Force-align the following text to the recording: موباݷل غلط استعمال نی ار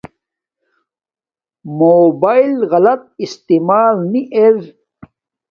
موباݷل 1.77 2.55
غلط 2.71 3.01
استعمال 3.23 3.95
نی 4.11 4.21
ار 4.35 4.57